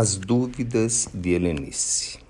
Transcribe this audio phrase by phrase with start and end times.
[0.00, 2.20] As dúvidas de Helenice.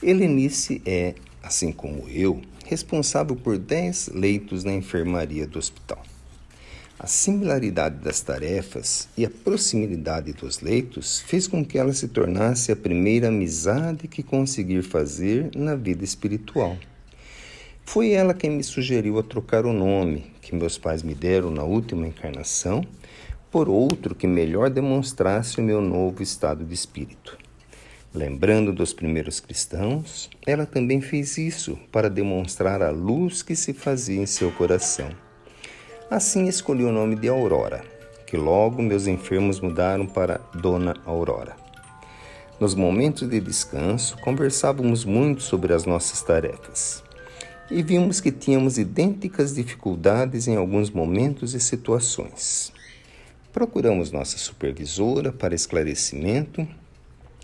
[0.00, 6.00] Helenice é, assim como eu, responsável por 10 leitos na enfermaria do hospital.
[6.96, 12.70] A similaridade das tarefas e a proximidade dos leitos fez com que ela se tornasse
[12.70, 16.78] a primeira amizade que consegui fazer na vida espiritual.
[17.84, 21.64] Foi ela quem me sugeriu a trocar o nome que meus pais me deram na
[21.64, 22.86] última encarnação
[23.50, 27.36] por outro que melhor demonstrasse o meu novo estado de espírito.
[28.14, 34.20] Lembrando dos primeiros cristãos, ela também fez isso para demonstrar a luz que se fazia
[34.20, 35.10] em seu coração.
[36.10, 37.84] Assim escolhi o nome de Aurora,
[38.26, 41.56] que logo meus enfermos mudaram para Dona Aurora.
[42.58, 47.02] Nos momentos de descanso, conversávamos muito sobre as nossas tarefas
[47.70, 52.72] e vimos que tínhamos idênticas dificuldades em alguns momentos e situações.
[53.52, 56.66] Procuramos nossa supervisora para esclarecimento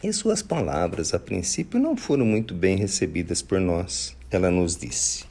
[0.05, 4.17] e suas palavras, a princípio, não foram muito bem recebidas por nós.
[4.31, 5.25] Ela nos disse: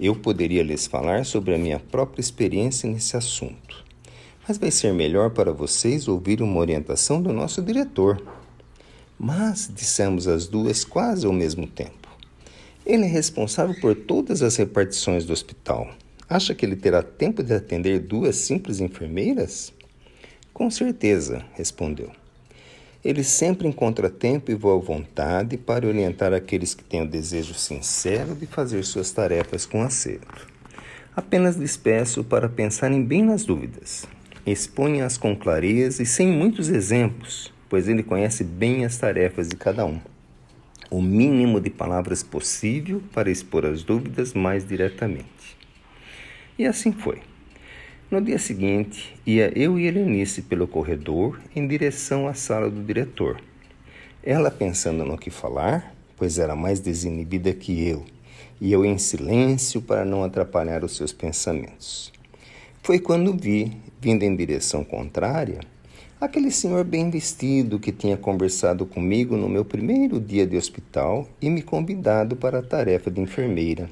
[0.00, 3.84] Eu poderia lhes falar sobre a minha própria experiência nesse assunto,
[4.46, 8.22] mas vai ser melhor para vocês ouvir uma orientação do nosso diretor.
[9.18, 12.08] Mas, dissemos as duas quase ao mesmo tempo,
[12.86, 15.90] ele é responsável por todas as repartições do hospital.
[16.26, 19.76] Acha que ele terá tempo de atender duas simples enfermeiras?
[20.58, 22.10] Com certeza, respondeu.
[23.04, 28.34] Ele sempre encontra tempo e boa vontade para orientar aqueles que têm o desejo sincero
[28.34, 30.48] de fazer suas tarefas com acerto.
[31.14, 34.04] Apenas lhes peço para pensarem bem nas dúvidas.
[34.44, 39.86] Exponha-as com clareza e sem muitos exemplos, pois ele conhece bem as tarefas de cada
[39.86, 40.00] um.
[40.90, 45.56] O mínimo de palavras possível para expor as dúvidas mais diretamente.
[46.58, 47.20] E assim foi.
[48.10, 53.38] No dia seguinte, ia eu e Helenice pelo corredor em direção à sala do diretor.
[54.22, 58.06] Ela pensando no que falar, pois era mais desinibida que eu,
[58.58, 62.10] e eu em silêncio para não atrapalhar os seus pensamentos.
[62.82, 65.60] Foi quando vi, vindo em direção contrária,
[66.18, 71.50] aquele senhor bem vestido que tinha conversado comigo no meu primeiro dia de hospital e
[71.50, 73.90] me convidado para a tarefa de enfermeira.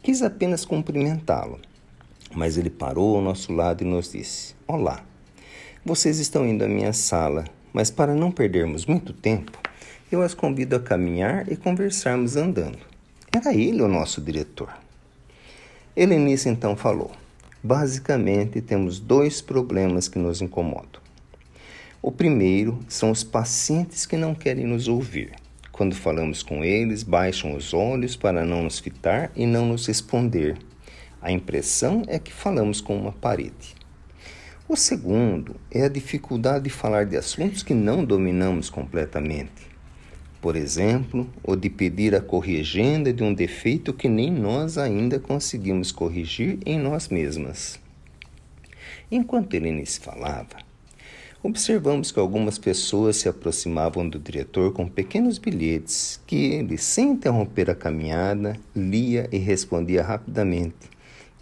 [0.00, 1.58] Quis apenas cumprimentá-lo
[2.34, 5.04] mas ele parou ao nosso lado e nos disse: Olá,
[5.84, 9.58] vocês estão indo à minha sala, mas para não perdermos muito tempo,
[10.10, 12.78] eu as convido a caminhar e conversarmos andando.
[13.34, 14.70] Era ele o nosso diretor.
[15.96, 17.10] Helenice então falou:
[17.62, 21.00] Basicamente, temos dois problemas que nos incomodam.
[22.00, 25.32] O primeiro são os pacientes que não querem nos ouvir.
[25.70, 30.56] Quando falamos com eles, baixam os olhos para não nos fitar e não nos responder
[31.22, 33.76] a impressão é que falamos com uma parede.
[34.68, 39.70] O segundo é a dificuldade de falar de assuntos que não dominamos completamente.
[40.40, 45.92] Por exemplo, o de pedir a corrigenda de um defeito que nem nós ainda conseguimos
[45.92, 47.78] corrigir em nós mesmas.
[49.08, 50.56] Enquanto Helenice falava,
[51.40, 57.70] observamos que algumas pessoas se aproximavam do diretor com pequenos bilhetes que ele, sem interromper
[57.70, 60.90] a caminhada, lia e respondia rapidamente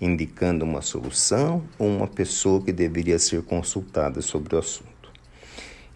[0.01, 4.91] indicando uma solução ou uma pessoa que deveria ser consultada sobre o assunto.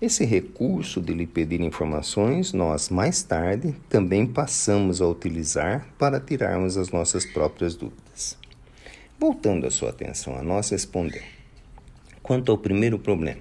[0.00, 6.76] Esse recurso de lhe pedir informações, nós mais tarde também passamos a utilizar para tirarmos
[6.76, 8.37] as nossas próprias dúvidas.
[9.19, 11.22] Voltando a sua atenção a nós, respondeu.
[12.22, 13.41] Quanto ao primeiro problema,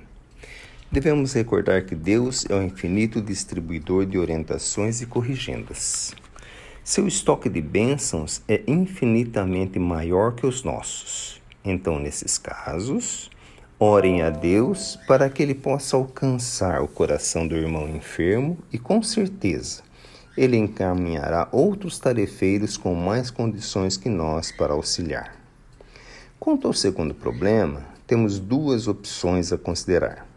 [0.92, 6.14] devemos recordar que Deus é o infinito distribuidor de orientações e corrigendas.
[6.86, 11.42] Seu estoque de bênçãos é infinitamente maior que os nossos.
[11.64, 13.32] Então, nesses casos,
[13.80, 19.02] orem a Deus para que ele possa alcançar o coração do irmão enfermo e, com
[19.02, 19.82] certeza,
[20.36, 25.38] ele encaminhará outros tarefeiros com mais condições que nós para auxiliar.
[26.38, 30.28] Quanto ao segundo problema, temos duas opções a considerar.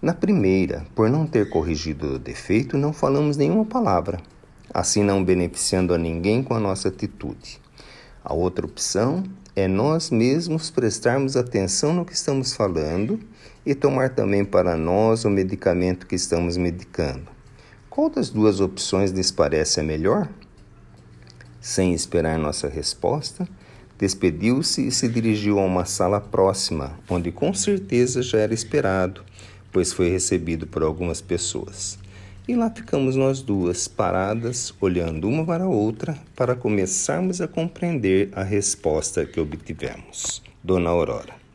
[0.00, 4.18] Na primeira, por não ter corrigido o defeito, não falamos nenhuma palavra
[4.72, 7.60] assim não beneficiando a ninguém com a nossa atitude.
[8.24, 9.24] A outra opção
[9.54, 13.18] é nós mesmos prestarmos atenção no que estamos falando
[13.64, 17.28] e tomar também para nós o medicamento que estamos medicando.
[17.88, 20.28] Qual das duas opções lhes parece a melhor?
[21.60, 23.48] Sem esperar nossa resposta,
[23.98, 29.22] despediu-se e se dirigiu a uma sala próxima, onde com certeza já era esperado,
[29.72, 31.98] pois foi recebido por algumas pessoas.
[32.48, 38.28] E lá ficamos nós duas, paradas, olhando uma para a outra, para começarmos a compreender
[38.32, 40.40] a resposta que obtivemos.
[40.62, 41.45] Dona Aurora.